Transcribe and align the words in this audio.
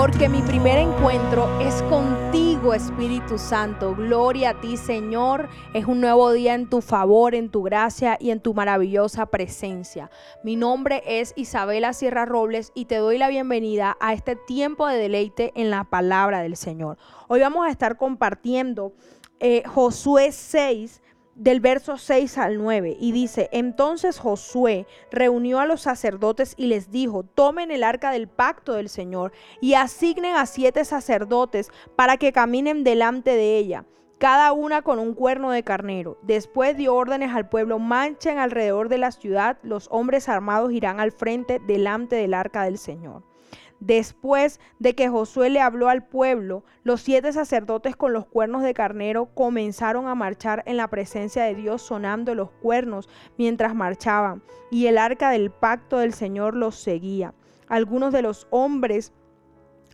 porque 0.00 0.30
mi 0.30 0.40
primer 0.40 0.78
encuentro 0.78 1.60
es 1.60 1.82
contigo, 1.82 2.72
Espíritu 2.72 3.36
Santo. 3.36 3.94
Gloria 3.94 4.50
a 4.50 4.60
ti, 4.62 4.78
Señor. 4.78 5.50
Es 5.74 5.84
un 5.84 6.00
nuevo 6.00 6.32
día 6.32 6.54
en 6.54 6.70
tu 6.70 6.80
favor, 6.80 7.34
en 7.34 7.50
tu 7.50 7.62
gracia 7.62 8.16
y 8.18 8.30
en 8.30 8.40
tu 8.40 8.54
maravillosa 8.54 9.26
presencia. 9.26 10.10
Mi 10.42 10.56
nombre 10.56 11.02
es 11.06 11.34
Isabela 11.36 11.92
Sierra 11.92 12.24
Robles 12.24 12.72
y 12.74 12.86
te 12.86 12.96
doy 12.96 13.18
la 13.18 13.28
bienvenida 13.28 13.98
a 14.00 14.14
este 14.14 14.36
tiempo 14.36 14.86
de 14.86 14.96
deleite 14.96 15.52
en 15.54 15.68
la 15.68 15.84
palabra 15.84 16.40
del 16.40 16.56
Señor. 16.56 16.96
Hoy 17.28 17.40
vamos 17.40 17.66
a 17.66 17.70
estar 17.70 17.98
compartiendo 17.98 18.94
eh, 19.38 19.64
Josué 19.66 20.32
6 20.32 21.02
del 21.40 21.60
verso 21.60 21.96
6 21.96 22.36
al 22.36 22.58
9 22.58 22.98
y 23.00 23.12
dice, 23.12 23.48
entonces 23.50 24.18
Josué 24.18 24.86
reunió 25.10 25.58
a 25.58 25.64
los 25.64 25.80
sacerdotes 25.80 26.52
y 26.58 26.66
les 26.66 26.90
dijo, 26.90 27.22
tomen 27.22 27.70
el 27.70 27.82
arca 27.82 28.10
del 28.10 28.28
pacto 28.28 28.74
del 28.74 28.90
Señor 28.90 29.32
y 29.58 29.72
asignen 29.72 30.36
a 30.36 30.44
siete 30.44 30.84
sacerdotes 30.84 31.70
para 31.96 32.18
que 32.18 32.32
caminen 32.32 32.84
delante 32.84 33.30
de 33.30 33.56
ella 33.56 33.86
cada 34.18 34.52
una 34.52 34.82
con 34.82 34.98
un 34.98 35.14
cuerno 35.14 35.50
de 35.50 35.62
carnero. 35.62 36.18
Después 36.20 36.76
dio 36.76 36.94
órdenes 36.94 37.34
al 37.34 37.48
pueblo, 37.48 37.78
manchen 37.78 38.36
alrededor 38.36 38.90
de 38.90 38.98
la 38.98 39.10
ciudad, 39.10 39.56
los 39.62 39.88
hombres 39.90 40.28
armados 40.28 40.72
irán 40.72 41.00
al 41.00 41.10
frente 41.10 41.58
delante 41.66 42.16
del 42.16 42.34
arca 42.34 42.64
del 42.64 42.76
Señor. 42.76 43.22
Después 43.80 44.60
de 44.78 44.94
que 44.94 45.08
Josué 45.08 45.48
le 45.48 45.62
habló 45.62 45.88
al 45.88 46.06
pueblo, 46.06 46.64
los 46.84 47.00
siete 47.00 47.32
sacerdotes 47.32 47.96
con 47.96 48.12
los 48.12 48.26
cuernos 48.26 48.62
de 48.62 48.74
carnero 48.74 49.26
comenzaron 49.34 50.06
a 50.06 50.14
marchar 50.14 50.62
en 50.66 50.76
la 50.76 50.88
presencia 50.88 51.44
de 51.44 51.54
Dios 51.54 51.80
sonando 51.80 52.34
los 52.34 52.50
cuernos 52.50 53.08
mientras 53.38 53.74
marchaban, 53.74 54.42
y 54.70 54.86
el 54.86 54.98
arca 54.98 55.30
del 55.30 55.50
pacto 55.50 55.96
del 55.96 56.12
Señor 56.12 56.54
los 56.54 56.74
seguía. 56.74 57.32
Algunos 57.68 58.12
de 58.12 58.20
los 58.20 58.46
hombres 58.50 59.14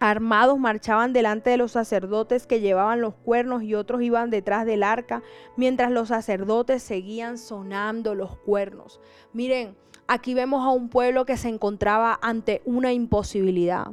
armados 0.01 0.59
marchaban 0.59 1.13
delante 1.13 1.51
de 1.51 1.57
los 1.57 1.73
sacerdotes 1.73 2.47
que 2.47 2.61
llevaban 2.61 3.01
los 3.01 3.15
cuernos 3.15 3.63
y 3.63 3.75
otros 3.75 4.03
iban 4.03 4.31
detrás 4.31 4.67
del 4.67 4.83
arca, 4.83 5.23
mientras 5.57 5.91
los 5.91 6.09
sacerdotes 6.09 6.83
seguían 6.83 7.39
sonando 7.39 8.15
los 8.15 8.37
cuernos. 8.37 9.01
Miren, 9.33 9.77
aquí 10.07 10.35
vemos 10.35 10.65
a 10.65 10.71
un 10.71 10.89
pueblo 10.89 11.25
que 11.25 11.37
se 11.37 11.49
encontraba 11.49 12.19
ante 12.23 12.63
una 12.65 12.93
imposibilidad. 12.93 13.89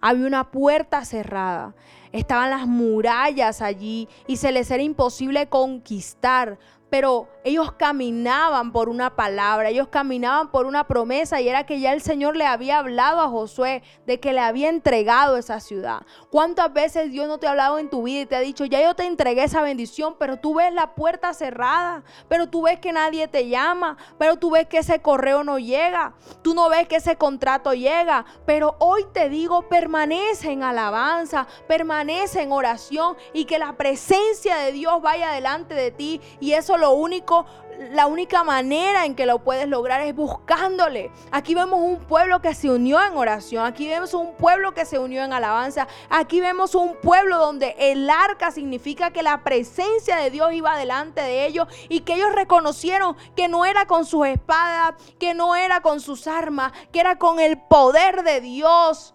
Había 0.00 0.26
una 0.26 0.50
puerta 0.50 1.04
cerrada, 1.04 1.74
estaban 2.12 2.50
las 2.50 2.66
murallas 2.66 3.62
allí 3.62 4.08
y 4.26 4.36
se 4.36 4.52
les 4.52 4.70
era 4.70 4.82
imposible 4.82 5.48
conquistar 5.48 6.58
pero 6.90 7.28
ellos 7.44 7.72
caminaban 7.72 8.72
por 8.72 8.88
una 8.88 9.16
palabra, 9.16 9.68
ellos 9.68 9.88
caminaban 9.88 10.50
por 10.50 10.66
una 10.66 10.86
promesa 10.86 11.40
y 11.40 11.48
era 11.48 11.64
que 11.64 11.80
ya 11.80 11.92
el 11.92 12.02
Señor 12.02 12.36
le 12.36 12.46
había 12.46 12.78
hablado 12.78 13.20
a 13.20 13.28
Josué 13.28 13.82
de 14.06 14.20
que 14.20 14.32
le 14.32 14.40
había 14.40 14.68
entregado 14.68 15.36
esa 15.36 15.60
ciudad. 15.60 16.02
¿Cuántas 16.30 16.72
veces 16.72 17.10
Dios 17.10 17.28
no 17.28 17.38
te 17.38 17.46
ha 17.46 17.50
hablado 17.50 17.78
en 17.78 17.90
tu 17.90 18.02
vida 18.02 18.20
y 18.20 18.26
te 18.26 18.36
ha 18.36 18.40
dicho, 18.40 18.64
ya 18.64 18.82
yo 18.82 18.94
te 18.94 19.04
entregué 19.04 19.44
esa 19.44 19.62
bendición, 19.62 20.16
pero 20.18 20.38
tú 20.38 20.54
ves 20.54 20.72
la 20.72 20.94
puerta 20.94 21.34
cerrada, 21.34 22.02
pero 22.28 22.48
tú 22.48 22.62
ves 22.62 22.80
que 22.80 22.92
nadie 22.92 23.28
te 23.28 23.48
llama, 23.48 23.96
pero 24.18 24.36
tú 24.36 24.50
ves 24.50 24.66
que 24.66 24.78
ese 24.78 25.00
correo 25.00 25.44
no 25.44 25.58
llega, 25.58 26.14
tú 26.42 26.54
no 26.54 26.68
ves 26.68 26.88
que 26.88 26.96
ese 26.96 27.16
contrato 27.16 27.74
llega, 27.74 28.24
pero 28.46 28.76
hoy 28.78 29.04
te 29.12 29.28
digo, 29.28 29.68
permanece 29.68 30.50
en 30.52 30.62
alabanza, 30.62 31.46
permanece 31.66 32.42
en 32.42 32.52
oración 32.52 33.16
y 33.32 33.44
que 33.44 33.58
la 33.58 33.76
presencia 33.76 34.56
de 34.56 34.72
Dios 34.72 35.00
vaya 35.02 35.32
delante 35.32 35.74
de 35.74 35.90
ti 35.90 36.20
y 36.40 36.52
eso 36.52 36.77
lo 36.78 36.92
único, 36.92 37.44
la 37.92 38.06
única 38.06 38.42
manera 38.44 39.04
en 39.04 39.14
que 39.14 39.26
lo 39.26 39.40
puedes 39.40 39.68
lograr 39.68 40.00
es 40.00 40.14
buscándole. 40.14 41.10
Aquí 41.30 41.54
vemos 41.54 41.80
un 41.80 41.98
pueblo 41.98 42.40
que 42.40 42.54
se 42.54 42.70
unió 42.70 43.02
en 43.04 43.16
oración, 43.16 43.64
aquí 43.64 43.86
vemos 43.88 44.14
un 44.14 44.34
pueblo 44.34 44.74
que 44.74 44.84
se 44.84 44.98
unió 44.98 45.22
en 45.22 45.32
alabanza, 45.32 45.86
aquí 46.10 46.40
vemos 46.40 46.74
un 46.74 46.94
pueblo 46.96 47.38
donde 47.38 47.76
el 47.78 48.08
arca 48.10 48.50
significa 48.50 49.10
que 49.10 49.22
la 49.22 49.44
presencia 49.44 50.16
de 50.16 50.30
Dios 50.30 50.52
iba 50.52 50.76
delante 50.76 51.20
de 51.20 51.46
ellos 51.46 51.68
y 51.88 52.00
que 52.00 52.14
ellos 52.14 52.32
reconocieron 52.32 53.16
que 53.36 53.48
no 53.48 53.64
era 53.64 53.86
con 53.86 54.04
sus 54.06 54.26
espadas, 54.26 54.94
que 55.18 55.34
no 55.34 55.54
era 55.54 55.80
con 55.80 56.00
sus 56.00 56.26
armas, 56.26 56.72
que 56.92 57.00
era 57.00 57.16
con 57.16 57.40
el 57.40 57.58
poder 57.58 58.22
de 58.22 58.40
Dios 58.40 59.14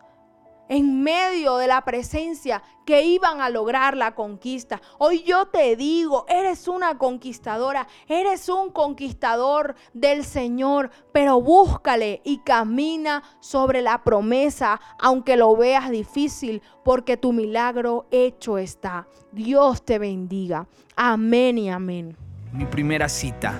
en 0.70 1.04
medio 1.04 1.58
de 1.58 1.68
la 1.68 1.84
presencia 1.84 2.64
que 2.86 3.04
iban 3.04 3.42
a 3.42 3.50
lograr 3.50 3.96
la 3.96 4.16
conquista. 4.16 4.82
Hoy 4.98 5.24
yo 5.24 5.48
te 5.48 5.76
digo, 5.76 6.26
eres 6.28 6.68
una 6.68 6.98
conquistadora, 6.98 7.88
eres 8.08 8.50
un 8.50 8.72
conquistador 8.72 9.76
del 9.94 10.26
Señor, 10.26 10.92
pero 11.12 11.42
búscale 11.42 12.22
y 12.24 12.40
camina 12.40 13.24
sobre 13.40 13.82
la 13.82 14.04
promesa, 14.04 14.80
aunque 15.00 15.38
lo 15.38 15.56
veas 15.56 15.90
difícil, 15.90 16.62
porque 16.84 17.18
tu 17.18 17.34
milagro 17.34 18.08
hecho 18.12 18.58
está. 18.58 19.08
Dios 19.32 19.84
te 19.84 20.00
bendiga. 20.00 20.68
Amén 20.96 21.58
y 21.58 21.70
amén. 21.70 22.18
Mi 22.52 22.66
primera 22.66 23.10
cita 23.10 23.60